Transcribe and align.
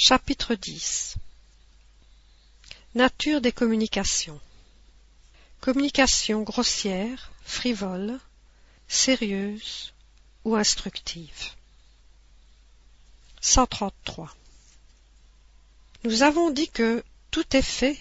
Chapitre 0.00 0.54
10 0.54 1.16
Nature 2.94 3.40
des 3.40 3.50
communications 3.50 4.38
Communication 5.60 6.42
grossière, 6.42 7.32
frivole, 7.42 8.20
sérieuse 8.86 9.92
ou 10.44 10.54
instructive. 10.54 11.50
133. 13.40 14.32
Nous 16.04 16.22
avons 16.22 16.50
dit 16.50 16.68
que 16.68 17.02
tout 17.32 17.56
effet 17.56 17.98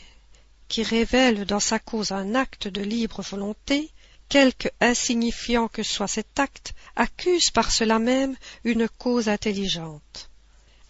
qui 0.68 0.84
révèle 0.84 1.46
dans 1.46 1.60
sa 1.60 1.80
cause 1.80 2.12
un 2.12 2.36
acte 2.36 2.68
de 2.68 2.82
libre 2.82 3.24
volonté, 3.24 3.90
quelque 4.30 4.70
insignifiant 4.82 5.68
que 5.68 5.82
soit 5.82 6.08
cet 6.08 6.38
acte, 6.38 6.76
accuse 6.96 7.50
par 7.50 7.72
cela 7.72 7.98
même 7.98 8.38
une 8.64 8.88
cause 8.88 9.30
intelligente. 9.30 10.30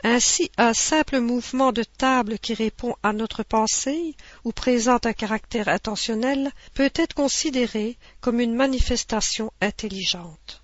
Ainsi 0.04 0.52
un 0.58 0.74
simple 0.74 1.20
mouvement 1.20 1.72
de 1.72 1.84
table 1.84 2.38
qui 2.38 2.54
répond 2.54 2.96
à 3.02 3.14
notre 3.14 3.44
pensée 3.44 4.16
ou 4.44 4.52
présente 4.52 5.06
un 5.06 5.14
caractère 5.14 5.68
intentionnel 5.68 6.52
peut 6.76 6.92
être 6.94 7.16
considéré 7.16 7.98
comme 8.22 8.40
une 8.40 8.54
manifestation 8.54 9.52
intelligente. 9.60 10.62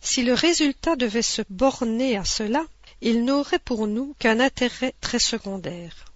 Si 0.00 0.22
le 0.22 0.34
résultat 0.34 0.94
devait 0.94 1.22
se 1.22 1.42
borner 1.50 2.16
à 2.16 2.24
cela, 2.24 2.64
il 3.00 3.24
n'aurait 3.24 3.58
pour 3.58 3.88
nous 3.88 4.14
qu'un 4.18 4.38
intérêt 4.38 4.94
très 5.00 5.18
secondaire. 5.18 6.06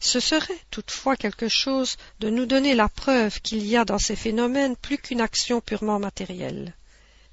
Ce 0.00 0.18
serait 0.18 0.58
toutefois 0.72 1.16
quelque 1.16 1.48
chose 1.48 1.96
de 2.18 2.28
nous 2.28 2.44
donner 2.44 2.74
la 2.74 2.88
preuve 2.88 3.40
qu'il 3.40 3.64
y 3.64 3.76
a 3.76 3.84
dans 3.84 4.00
ces 4.00 4.16
phénomènes 4.16 4.74
plus 4.74 4.98
qu'une 4.98 5.20
action 5.20 5.60
purement 5.60 6.00
matérielle. 6.00 6.74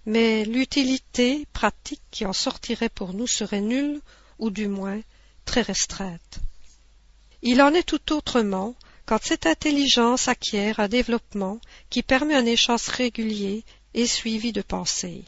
Mais 0.09 0.43
l'utilité 0.43 1.45
pratique 1.53 2.01
qui 2.09 2.25
en 2.25 2.33
sortirait 2.33 2.89
pour 2.89 3.13
nous 3.13 3.27
serait 3.27 3.61
nulle, 3.61 4.01
ou 4.39 4.49
du 4.49 4.67
moins 4.67 4.99
très 5.45 5.61
restreinte. 5.61 6.39
Il 7.43 7.61
en 7.61 7.75
est 7.75 7.83
tout 7.83 8.11
autrement 8.11 8.73
quand 9.05 9.19
cette 9.21 9.45
intelligence 9.45 10.27
acquiert 10.27 10.79
un 10.79 10.87
développement 10.87 11.59
qui 11.91 12.01
permet 12.01 12.33
un 12.33 12.47
échange 12.47 12.87
régulier 12.87 13.63
et 13.93 14.07
suivi 14.07 14.51
de 14.51 14.63
pensées. 14.63 15.25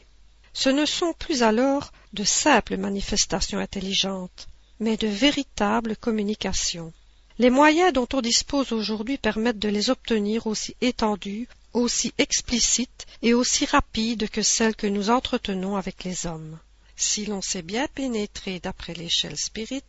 Ce 0.51 0.69
ne 0.69 0.87
sont 0.87 1.13
plus 1.13 1.43
alors 1.43 1.91
de 2.13 2.23
simples 2.23 2.77
manifestations 2.77 3.59
intelligentes, 3.59 4.47
mais 4.79 4.97
de 4.97 5.07
véritables 5.07 5.95
communications. 5.95 6.91
Les 7.37 7.51
moyens 7.51 7.93
dont 7.93 8.07
on 8.13 8.21
dispose 8.21 8.71
aujourd'hui 8.71 9.19
permettent 9.19 9.59
de 9.59 9.69
les 9.69 9.91
obtenir 9.91 10.47
aussi 10.47 10.75
étendues, 10.81 11.47
aussi 11.73 12.13
explicites 12.17 13.05
et 13.21 13.33
aussi 13.33 13.65
rapides 13.65 14.29
que 14.29 14.41
celles 14.41 14.75
que 14.75 14.87
nous 14.87 15.09
entretenons 15.09 15.75
avec 15.75 16.03
les 16.03 16.25
hommes. 16.25 16.59
Si 16.95 17.25
l'on 17.25 17.41
sait 17.41 17.61
bien 17.61 17.87
pénétrer 17.87 18.59
d'après 18.59 18.93
l'échelle 18.93 19.37
spirit, 19.37 19.83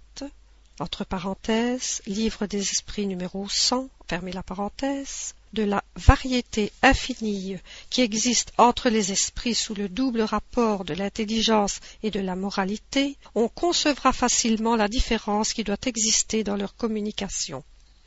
entre 0.80 1.05
parenthèses, 1.05 2.00
livre 2.06 2.47
des 2.47 2.62
esprits 2.62 3.06
numéro 3.06 3.48
100, 3.48 3.88
fermez 4.08 4.33
la 4.33 4.42
parenthèse, 4.42 5.34
de 5.53 5.62
la 5.62 5.84
variété 5.97 6.72
infinie 6.83 7.56
qui 7.91 8.00
existe 8.00 8.53
entre 8.56 8.88
les 8.88 9.12
esprits 9.12 9.55
sous 9.55 9.75
le 9.75 9.88
double 9.88 10.22
rapport 10.22 10.84
de 10.84 10.94
l'intelligence 10.94 11.80
et 12.03 12.10
de 12.10 12.20
la 12.20 12.36
moralité, 12.36 13.16
on 13.34 13.48
concevra 13.48 14.12
facilement 14.12 14.77
la 14.77 14.88
différence 14.88 15.53
qui 15.53 15.64
doit 15.64 15.77
exister 15.84 16.42
dans 16.42 16.56
leur 16.56 16.75
communication. 16.75 17.62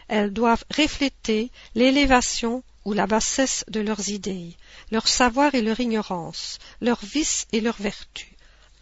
Elles 0.07 0.33
doivent 0.33 0.65
refléter 0.75 1.51
l'élévation 1.75 2.63
ou 2.85 2.93
la 2.93 3.07
bassesse 3.07 3.65
de 3.67 3.81
leurs 3.81 4.09
idées, 4.09 4.55
leur 4.91 5.07
savoir 5.07 5.53
et 5.55 5.61
leur 5.61 5.79
ignorance, 5.79 6.59
leurs 6.81 7.03
vices 7.03 7.47
et 7.51 7.61
leurs 7.61 7.81
vertus. 7.81 8.29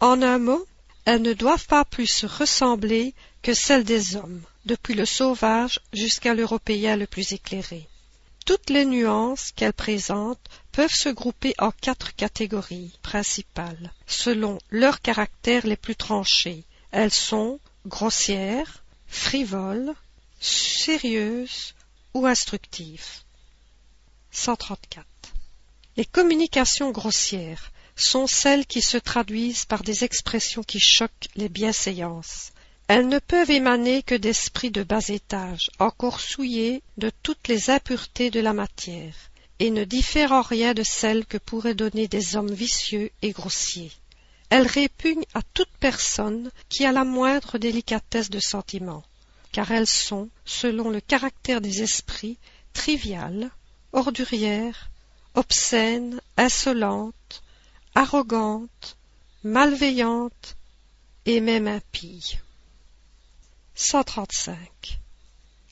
En 0.00 0.22
un 0.22 0.38
mot, 0.38 0.66
elles 1.06 1.22
ne 1.22 1.32
doivent 1.32 1.66
pas 1.66 1.84
plus 1.84 2.24
ressembler 2.24 3.14
que 3.42 3.54
celles 3.54 3.84
des 3.84 4.16
hommes, 4.16 4.42
depuis 4.64 4.94
le 4.94 5.04
sauvage 5.04 5.80
jusqu'à 5.92 6.34
l'Européen 6.34 6.96
le 6.96 7.06
plus 7.06 7.32
éclairé. 7.32 7.88
Toutes 8.46 8.68
les 8.68 8.84
nuances 8.84 9.52
qu'elles 9.52 9.72
présentent 9.72 10.48
peuvent 10.72 10.92
se 10.92 11.08
grouper 11.08 11.54
en 11.58 11.70
quatre 11.70 12.14
catégories 12.14 12.92
principales, 13.02 13.92
selon 14.06 14.58
leurs 14.70 15.00
caractères 15.00 15.66
les 15.66 15.76
plus 15.76 15.96
tranchés. 15.96 16.64
Elles 16.90 17.12
sont 17.12 17.58
grossières, 17.86 18.82
frivoles, 19.08 19.94
sérieuses 20.40 21.74
ou 22.12 22.26
instructives. 22.26 23.23
134. 24.34 25.06
Les 25.96 26.04
communications 26.04 26.90
grossières 26.90 27.70
sont 27.94 28.26
celles 28.26 28.66
qui 28.66 28.82
se 28.82 28.96
traduisent 28.96 29.64
par 29.64 29.84
des 29.84 30.02
expressions 30.02 30.64
qui 30.64 30.80
choquent 30.80 31.28
les 31.36 31.48
bienséances. 31.48 32.50
Elles 32.88 33.08
ne 33.08 33.20
peuvent 33.20 33.52
émaner 33.52 34.02
que 34.02 34.16
d'esprits 34.16 34.72
de 34.72 34.82
bas 34.82 35.08
étage, 35.08 35.70
encore 35.78 36.20
souillés 36.20 36.82
de 36.98 37.10
toutes 37.22 37.48
les 37.48 37.70
impuretés 37.70 38.30
de 38.30 38.40
la 38.40 38.52
matière, 38.52 39.14
et 39.60 39.70
ne 39.70 39.84
diffèrent 39.84 40.32
en 40.32 40.42
rien 40.42 40.74
de 40.74 40.82
celles 40.82 41.24
que 41.24 41.38
pourraient 41.38 41.74
donner 41.74 42.08
des 42.08 42.34
hommes 42.34 42.52
vicieux 42.52 43.10
et 43.22 43.30
grossiers. 43.30 43.92
Elles 44.50 44.66
répugnent 44.66 45.24
à 45.32 45.42
toute 45.54 45.72
personne 45.78 46.50
qui 46.68 46.84
a 46.84 46.92
la 46.92 47.04
moindre 47.04 47.56
délicatesse 47.56 48.30
de 48.30 48.40
sentiment, 48.40 49.04
car 49.52 49.70
elles 49.70 49.86
sont, 49.86 50.28
selon 50.44 50.90
le 50.90 51.00
caractère 51.00 51.60
des 51.60 51.82
esprits, 51.82 52.36
triviales, 52.72 53.50
ordurières, 53.94 54.90
obscènes, 55.34 56.20
insolentes, 56.36 57.42
arrogantes, 57.94 58.96
malveillantes 59.42 60.56
et 61.26 61.40
même 61.40 61.68
impies. 61.68 62.38
135. 63.74 64.58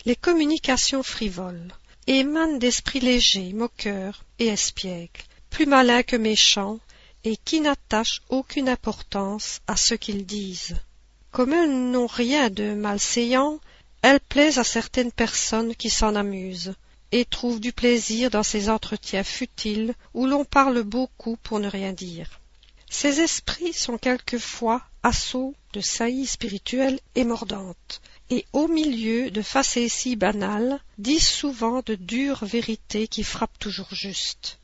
Les 0.05 0.17
communications 0.17 1.03
frivoles 1.03 1.73
émanent 2.07 2.59
d'esprits 2.59 3.01
légers, 3.01 3.53
moqueurs 3.53 4.25
et 4.39 4.47
espiègles, 4.49 5.23
plus 5.51 5.67
malins 5.67 6.03
que 6.03 6.17
méchants, 6.17 6.81
et 7.25 7.37
qui 7.37 7.61
n'attachent 7.61 8.23
aucune 8.29 8.69
importance 8.69 9.61
à 9.69 9.77
ce 9.77 9.95
qu'ils 9.95 10.27
disent. 10.27 10.77
Comme 11.31 11.53
elles 11.53 11.91
n'ont 11.91 12.09
rien 12.09 12.51
de 12.51 12.75
malséant, 12.75 13.61
elles 14.03 14.21
plaisent 14.21 14.59
à 14.59 14.65
certaines 14.65 15.13
personnes 15.13 15.77
qui 15.77 15.89
s'en 15.89 16.17
amusent, 16.17 16.75
et 17.13 17.25
trouvent 17.25 17.61
du 17.61 17.73
plaisir 17.73 18.31
dans 18.31 18.43
ces 18.43 18.69
entretiens 18.69 19.23
futiles 19.23 19.95
où 20.15 20.27
l'on 20.27 20.45
parle 20.45 20.83
beaucoup 20.83 21.37
pour 21.43 21.61
ne 21.61 21.69
rien 21.69 21.93
dire. 21.93 22.41
Ces 22.91 23.21
esprits 23.21 23.73
sont 23.73 23.99
quelquefois 23.99 24.83
assauts 25.03 25.55
de 25.73 25.81
saillies 25.81 26.27
spirituelles 26.27 27.01
et 27.15 27.25
mordantes, 27.25 28.01
et 28.31 28.45
au 28.53 28.69
milieu 28.69 29.31
de 29.31 29.43
facéties 29.43 30.17
banales, 30.17 30.81
disent 30.99 31.29
souvent 31.29 31.83
de 31.85 31.95
dures 31.95 32.45
vérités 32.45 33.09
qui 33.09 33.25
frappent 33.25 33.59
toujours 33.59 33.93
juste. 33.95 34.59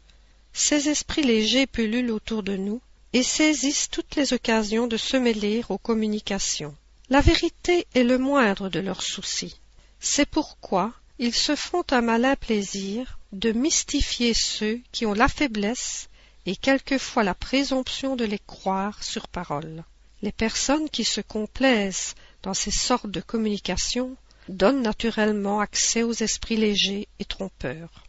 Ces 0.53 0.89
esprits 0.89 1.23
légers 1.23 1.67
pullulent 1.67 2.11
autour 2.11 2.43
de 2.43 2.57
nous 2.57 2.81
et 3.13 3.23
saisissent 3.23 3.89
toutes 3.91 4.17
les 4.17 4.33
occasions 4.33 4.87
de 4.87 4.97
se 4.97 5.17
mêler 5.17 5.63
aux 5.69 5.79
communications. 5.79 6.75
La 7.11 7.21
vérité 7.21 7.87
est 7.95 8.05
le 8.05 8.19
moindre 8.19 8.69
de 8.69 8.81
leurs 8.81 9.03
soucis. 9.03 9.57
C'est 10.01 10.29
pourquoi 10.29 10.93
ils 11.19 11.35
se 11.35 11.57
font 11.57 11.85
un 11.91 12.01
malin 12.01 12.37
plaisir 12.37 13.19
de 13.33 13.53
mystifier 13.53 14.35
ceux 14.35 14.81
qui 14.93 15.05
ont 15.05 15.15
la 15.15 15.29
faiblesse 15.29 16.09
et 16.47 16.57
quelquefois 16.57 17.25
la 17.25 17.35
présomption 17.35 18.17
de 18.17 18.25
les 18.25 18.39
croire 18.39 19.03
sur 19.03 19.29
parole. 19.29 19.85
Les 20.23 20.33
personnes 20.33 20.89
qui 20.89 21.05
se 21.05 21.21
complaisent 21.21 22.15
dans 22.43 22.55
ces 22.55 22.71
sortes 22.71 23.11
de 23.11 23.21
communications 23.21 24.17
donnent 24.49 24.83
naturellement 24.83 25.61
accès 25.61 26.03
aux 26.03 26.13
esprits 26.13 26.57
légers 26.57 27.09
et 27.19 27.25
trompeurs. 27.25 28.05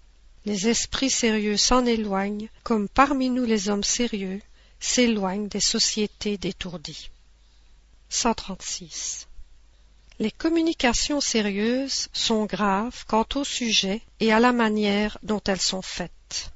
Les 0.45 0.67
esprits 0.67 1.09
sérieux 1.09 1.57
s'en 1.57 1.85
éloignent, 1.85 2.49
comme 2.63 2.87
parmi 2.87 3.29
nous 3.29 3.45
les 3.45 3.69
hommes 3.69 3.83
sérieux 3.83 4.41
s'éloignent 4.79 5.49
des 5.49 5.59
sociétés 5.59 6.37
détourdies. 6.37 7.09
136. 10.19 10.23
Les 10.23 10.31
communications 10.31 11.21
sérieuses 11.21 12.09
sont 12.13 12.45
graves 12.45 13.05
quant 13.07 13.25
au 13.35 13.43
sujet 13.43 14.01
et 14.19 14.31
à 14.31 14.39
la 14.39 14.51
manière 14.51 15.17
dont 15.23 15.41
elles 15.47 15.61
sont 15.61 15.81
faites 15.81 16.51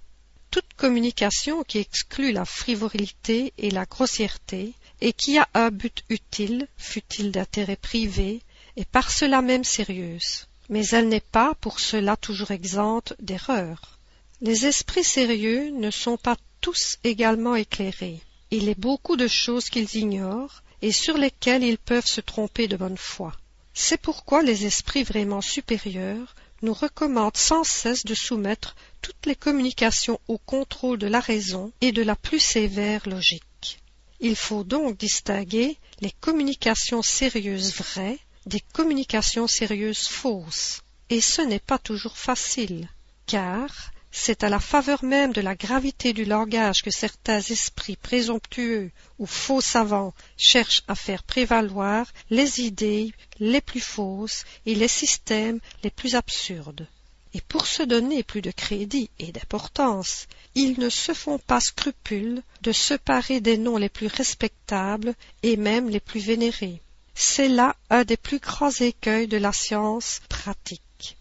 toute 0.54 0.76
communication 0.78 1.64
qui 1.64 1.80
exclut 1.80 2.32
la 2.32 2.46
frivolité 2.46 3.54
et 3.58 3.72
la 3.72 3.86
grossièreté, 3.86 4.74
et 5.02 5.12
qui 5.12 5.40
a 5.40 5.50
un 5.56 5.72
but 5.72 6.04
utile, 6.10 6.68
fût-il 6.78 7.32
d'intérêt 7.32 7.76
privé, 7.76 8.40
est 8.78 8.88
par 8.88 9.10
cela 9.10 9.42
même 9.42 9.64
sérieuse. 9.64 10.46
Mais 10.70 10.86
elle 10.90 11.10
n'est 11.10 11.28
pas 11.32 11.56
pour 11.56 11.80
cela 11.80 12.18
toujours 12.18 12.52
exempte 12.52 13.16
d'erreur. 13.20 13.98
Les 14.42 14.68
esprits 14.68 15.04
sérieux 15.04 15.72
ne 15.72 15.90
sont 15.90 16.18
pas 16.18 16.38
tous 16.62 17.00
également 17.04 17.56
éclairés. 17.56 18.22
Il 18.52 18.70
est 18.70 18.80
beaucoup 18.80 19.16
de 19.16 19.28
choses 19.28 19.72
qu'ils 19.72 19.96
ignorent 19.96 20.62
et 20.84 20.92
sur 20.92 21.18
lesquelles 21.18 21.64
ils 21.64 21.80
peuvent 21.80 22.06
se 22.06 22.22
tromper 22.22 22.68
de 22.68 22.78
bonne 22.78 22.98
foi. 22.98 23.34
C'est 23.74 23.98
pourquoi 23.98 24.44
les 24.44 24.66
esprits 24.66 25.04
vraiment 25.04 25.42
supérieurs 25.42 26.36
nous 26.62 26.74
recommande 26.74 27.36
sans 27.36 27.64
cesse 27.64 28.06
de 28.06 28.14
soumettre 28.14 28.76
toutes 29.02 29.26
les 29.26 29.36
communications 29.36 30.20
au 30.28 30.38
contrôle 30.38 30.98
de 30.98 31.08
la 31.08 31.20
raison 31.20 31.72
et 31.82 31.92
de 31.92 32.02
la 32.02 32.16
plus 32.16 32.40
sévère 32.40 33.08
logique. 33.08 33.80
Il 34.20 34.36
faut 34.36 34.64
donc 34.64 34.98
distinguer 34.98 35.78
les 36.00 36.12
communications 36.12 37.02
sérieuses 37.02 37.74
vraies 37.74 38.20
des 38.46 38.62
communications 38.74 39.48
sérieuses 39.48 40.08
fausses. 40.08 40.82
Et 41.10 41.22
ce 41.22 41.42
n'est 41.42 41.60
pas 41.60 41.78
toujours 41.78 42.18
facile, 42.18 42.88
car 43.26 43.92
c'est 44.16 44.44
à 44.44 44.50
la 44.50 44.60
faveur 44.60 45.04
même 45.04 45.34
de 45.34 45.42
la 45.42 45.56
gravité 45.56 46.14
du 46.14 46.24
langage 46.24 46.84
que 46.84 46.92
certains 46.92 47.42
esprits 47.42 47.96
présomptueux 47.96 48.92
ou 49.18 49.26
faux 49.26 49.60
savants 49.60 50.14
cherchent 50.38 50.84
à 50.88 50.94
faire 50.94 51.24
prévaloir 51.24 52.06
les 52.30 52.62
idées 52.62 53.12
les 53.40 53.60
plus 53.60 53.82
fausses 53.82 54.46
et 54.68 54.76
les 54.76 54.88
systèmes 54.88 55.60
les 55.84 55.90
plus 55.90 56.14
absurdes. 56.14 56.88
Et 57.34 57.42
pour 57.42 57.66
se 57.66 57.82
donner 57.82 58.22
plus 58.22 58.44
de 58.44 58.52
crédit 58.52 59.10
et 59.18 59.32
d'importance, 59.32 60.28
ils 60.54 60.80
ne 60.80 60.90
se 60.90 61.16
font 61.16 61.40
pas 61.40 61.60
scrupule 61.60 62.44
de 62.62 62.72
se 62.72 62.94
parer 62.94 63.42
des 63.42 63.58
noms 63.58 63.78
les 63.78 63.90
plus 63.90 64.08
respectables 64.08 65.16
et 65.42 65.58
même 65.58 65.90
les 65.90 66.00
plus 66.00 66.20
vénérés. 66.20 66.84
C'est 67.16 67.50
là 67.50 67.76
un 67.90 68.04
des 68.04 68.18
plus 68.18 68.40
grands 68.40 68.70
écueils 68.70 69.28
de 69.28 69.38
la 69.38 69.52
science 69.52 70.22
pratique. 70.30 71.18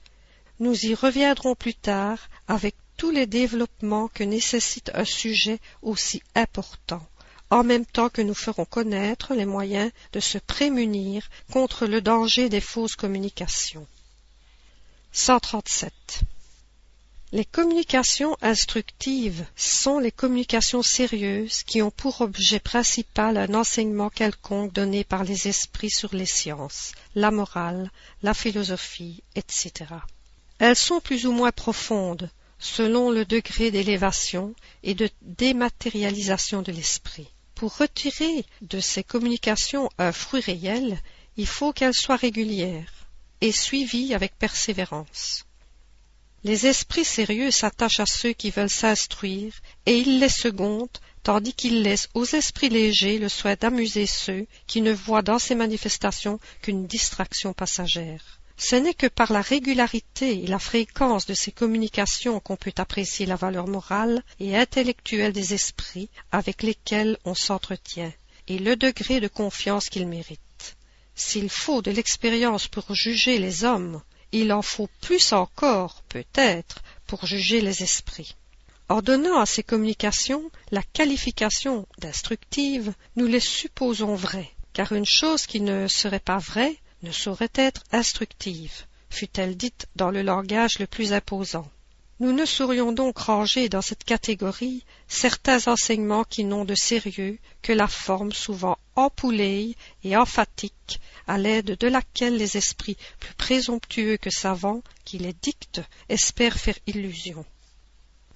Nous 0.60 0.84
y 0.84 0.94
reviendrons 0.94 1.54
plus 1.54 1.74
tard 1.74 2.18
avec 2.46 2.76
tous 2.96 3.10
les 3.10 3.26
développements 3.26 4.08
que 4.08 4.24
nécessite 4.24 4.90
un 4.94 5.04
sujet 5.04 5.58
aussi 5.82 6.22
important, 6.34 7.06
en 7.50 7.64
même 7.64 7.86
temps 7.86 8.08
que 8.08 8.22
nous 8.22 8.34
ferons 8.34 8.64
connaître 8.64 9.34
les 9.34 9.46
moyens 9.46 9.90
de 10.12 10.20
se 10.20 10.38
prémunir 10.38 11.28
contre 11.50 11.86
le 11.86 12.00
danger 12.00 12.48
des 12.48 12.60
fausses 12.60 12.96
communications. 12.96 13.86
137. 15.12 15.92
Les 17.34 17.46
communications 17.46 18.36
instructives 18.42 19.46
sont 19.56 19.98
les 19.98 20.12
communications 20.12 20.82
sérieuses 20.82 21.62
qui 21.62 21.80
ont 21.80 21.90
pour 21.90 22.20
objet 22.20 22.60
principal 22.60 23.38
un 23.38 23.54
enseignement 23.54 24.10
quelconque 24.10 24.72
donné 24.74 25.02
par 25.02 25.24
les 25.24 25.48
esprits 25.48 25.90
sur 25.90 26.14
les 26.14 26.26
sciences, 26.26 26.92
la 27.14 27.30
morale, 27.30 27.90
la 28.22 28.34
philosophie, 28.34 29.22
etc. 29.34 29.72
Elles 30.58 30.76
sont 30.76 31.00
plus 31.00 31.26
ou 31.26 31.32
moins 31.32 31.52
profondes, 31.52 32.30
selon 32.62 33.10
le 33.10 33.24
degré 33.24 33.70
d'élévation 33.70 34.54
et 34.84 34.94
de 34.94 35.10
dématérialisation 35.20 36.62
de 36.62 36.72
l'esprit. 36.72 37.28
Pour 37.56 37.76
retirer 37.76 38.46
de 38.62 38.80
ces 38.80 39.02
communications 39.02 39.90
un 39.98 40.12
fruit 40.12 40.40
réel, 40.40 40.98
il 41.36 41.46
faut 41.46 41.72
qu'elles 41.72 41.92
soient 41.94 42.16
régulières 42.16 42.92
et 43.40 43.52
suivies 43.52 44.14
avec 44.14 44.38
persévérance. 44.38 45.44
Les 46.44 46.66
esprits 46.66 47.04
sérieux 47.04 47.50
s'attachent 47.50 48.00
à 48.00 48.06
ceux 48.06 48.32
qui 48.32 48.50
veulent 48.50 48.70
s'instruire, 48.70 49.52
et 49.86 49.98
ils 49.98 50.18
les 50.18 50.28
secondent, 50.28 50.88
tandis 51.22 51.54
qu'ils 51.54 51.82
laissent 51.82 52.08
aux 52.14 52.24
esprits 52.24 52.68
légers 52.68 53.18
le 53.18 53.28
souhait 53.28 53.56
d'amuser 53.56 54.06
ceux 54.06 54.46
qui 54.66 54.82
ne 54.82 54.92
voient 54.92 55.22
dans 55.22 55.38
ces 55.38 55.54
manifestations 55.54 56.40
qu'une 56.60 56.86
distraction 56.86 57.52
passagère. 57.52 58.40
Ce 58.64 58.76
n'est 58.76 58.94
que 58.94 59.08
par 59.08 59.32
la 59.32 59.40
régularité 59.40 60.44
et 60.44 60.46
la 60.46 60.60
fréquence 60.60 61.26
de 61.26 61.34
ces 61.34 61.50
communications 61.50 62.38
qu'on 62.38 62.54
peut 62.54 62.72
apprécier 62.76 63.26
la 63.26 63.34
valeur 63.34 63.66
morale 63.66 64.22
et 64.38 64.56
intellectuelle 64.56 65.32
des 65.32 65.52
esprits 65.52 66.08
avec 66.30 66.62
lesquels 66.62 67.18
on 67.24 67.34
s'entretient, 67.34 68.12
et 68.46 68.60
le 68.60 68.76
degré 68.76 69.18
de 69.18 69.26
confiance 69.26 69.88
qu'ils 69.88 70.06
méritent. 70.06 70.76
S'il 71.16 71.50
faut 71.50 71.82
de 71.82 71.90
l'expérience 71.90 72.68
pour 72.68 72.94
juger 72.94 73.40
les 73.40 73.64
hommes, 73.64 74.00
il 74.30 74.52
en 74.52 74.62
faut 74.62 74.88
plus 75.00 75.32
encore, 75.32 76.04
peut-être, 76.08 76.84
pour 77.08 77.26
juger 77.26 77.62
les 77.62 77.82
esprits. 77.82 78.36
En 78.88 79.02
donnant 79.02 79.40
à 79.40 79.46
ces 79.46 79.64
communications 79.64 80.52
la 80.70 80.84
qualification 80.84 81.88
d'instructives, 81.98 82.94
nous 83.16 83.26
les 83.26 83.40
supposons 83.40 84.14
vraies, 84.14 84.52
car 84.72 84.92
une 84.92 85.04
chose 85.04 85.46
qui 85.46 85.60
ne 85.60 85.88
serait 85.88 86.20
pas 86.20 86.38
vraie 86.38 86.76
ne 87.02 87.12
saurait 87.12 87.50
être 87.54 87.82
instructive, 87.92 88.84
fût-elle 89.10 89.56
dite 89.56 89.86
dans 89.96 90.10
le 90.10 90.22
langage 90.22 90.78
le 90.78 90.86
plus 90.86 91.12
imposant. 91.12 91.68
Nous 92.20 92.32
ne 92.32 92.44
saurions 92.44 92.92
donc 92.92 93.18
ranger 93.18 93.68
dans 93.68 93.82
cette 93.82 94.04
catégorie 94.04 94.84
certains 95.08 95.66
enseignements 95.66 96.22
qui 96.22 96.44
n'ont 96.44 96.64
de 96.64 96.76
sérieux 96.76 97.38
que 97.62 97.72
la 97.72 97.88
forme 97.88 98.32
souvent 98.32 98.78
empouleille 98.94 99.74
et 100.04 100.16
emphatique 100.16 101.00
à 101.26 101.36
l'aide 101.36 101.76
de 101.78 101.88
laquelle 101.88 102.36
les 102.36 102.56
esprits 102.56 102.96
plus 103.18 103.34
présomptueux 103.34 104.18
que 104.18 104.30
savants 104.30 104.82
qui 105.04 105.18
les 105.18 105.32
dictent 105.32 105.82
espèrent 106.08 106.58
faire 106.58 106.78
illusion. 106.86 107.44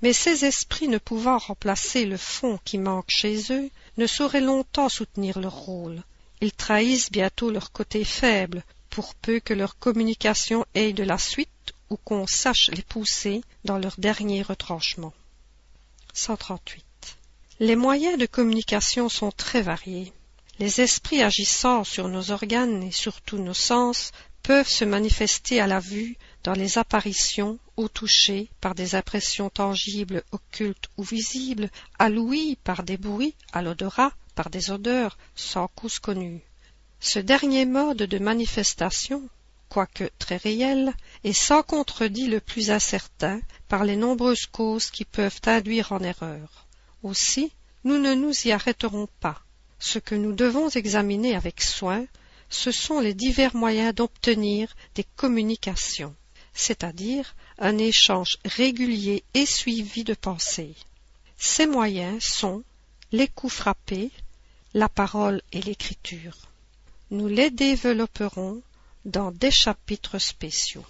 Mais 0.02 0.12
ces 0.12 0.44
esprits 0.44 0.88
ne 0.88 0.98
pouvant 0.98 1.38
remplacer 1.38 2.06
le 2.06 2.16
fond 2.16 2.58
qui 2.64 2.78
manque 2.78 3.08
chez 3.08 3.52
eux 3.52 3.70
ne 3.98 4.06
sauraient 4.06 4.40
longtemps 4.40 4.88
soutenir 4.88 5.38
leur 5.38 5.54
rôle, 5.54 6.02
ils 6.40 6.52
trahissent 6.52 7.10
bientôt 7.10 7.50
leur 7.50 7.72
côté 7.72 8.04
faible, 8.04 8.64
pour 8.90 9.14
peu 9.14 9.40
que 9.40 9.54
leur 9.54 9.78
communication 9.78 10.64
ait 10.74 10.92
de 10.92 11.02
la 11.04 11.18
suite 11.18 11.50
ou 11.90 11.96
qu'on 11.96 12.26
sache 12.26 12.70
les 12.72 12.82
pousser 12.82 13.42
dans 13.64 13.78
leur 13.78 13.94
dernier 13.98 14.42
retranchement. 14.42 15.12
138. 16.14 16.84
Les 17.60 17.76
moyens 17.76 18.18
de 18.18 18.26
communication 18.26 19.08
sont 19.08 19.30
très 19.30 19.62
variés. 19.62 20.12
Les 20.58 20.80
esprits 20.80 21.22
agissant 21.22 21.84
sur 21.84 22.08
nos 22.08 22.30
organes 22.30 22.82
et 22.82 22.92
sur 22.92 23.20
tous 23.20 23.38
nos 23.38 23.54
sens 23.54 24.12
peuvent 24.42 24.68
se 24.68 24.84
manifester 24.84 25.60
à 25.60 25.66
la 25.66 25.80
vue, 25.80 26.16
dans 26.44 26.52
les 26.52 26.78
apparitions, 26.78 27.58
au 27.76 27.88
toucher, 27.88 28.48
par 28.60 28.74
des 28.74 28.94
impressions 28.94 29.50
tangibles, 29.50 30.22
occultes 30.32 30.88
ou 30.96 31.02
visibles, 31.02 31.68
à 31.98 32.08
l'ouïe, 32.08 32.56
par 32.62 32.82
des 32.82 32.96
bruits, 32.96 33.34
à 33.52 33.60
l'odorat, 33.60 34.12
par 34.36 34.50
des 34.50 34.70
odeurs 34.70 35.18
sans 35.34 35.66
cause 35.66 35.98
connue. 35.98 36.42
Ce 37.00 37.18
dernier 37.18 37.64
mode 37.64 38.04
de 38.04 38.18
manifestation, 38.18 39.28
quoique 39.68 40.08
très 40.20 40.36
réel, 40.36 40.92
est 41.24 41.32
sans 41.32 41.62
contredit 41.62 42.28
le 42.28 42.40
plus 42.40 42.70
incertain 42.70 43.40
par 43.66 43.82
les 43.82 43.96
nombreuses 43.96 44.46
causes 44.46 44.90
qui 44.90 45.04
peuvent 45.04 45.40
induire 45.46 45.90
en 45.90 46.00
erreur. 46.00 46.66
Aussi, 47.02 47.50
nous 47.82 47.98
ne 47.98 48.14
nous 48.14 48.46
y 48.46 48.52
arrêterons 48.52 49.08
pas. 49.20 49.42
Ce 49.78 49.98
que 49.98 50.14
nous 50.14 50.32
devons 50.32 50.68
examiner 50.68 51.34
avec 51.34 51.60
soin, 51.60 52.06
ce 52.48 52.70
sont 52.70 53.00
les 53.00 53.14
divers 53.14 53.56
moyens 53.56 53.94
d'obtenir 53.94 54.74
des 54.94 55.04
communications, 55.16 56.14
c'est-à-dire 56.52 57.34
un 57.58 57.78
échange 57.78 58.38
régulier 58.44 59.24
et 59.34 59.46
suivi 59.46 60.04
de 60.04 60.14
pensées. 60.14 60.74
Ces 61.36 61.66
moyens 61.66 62.22
sont 62.22 62.62
les 63.12 63.28
coups 63.28 63.52
frappés, 63.52 64.10
la 64.76 64.90
parole 64.90 65.40
et 65.52 65.62
l'écriture. 65.62 66.36
Nous 67.10 67.28
les 67.28 67.50
développerons 67.50 68.60
dans 69.06 69.30
des 69.30 69.50
chapitres 69.50 70.18
spéciaux. 70.18 70.84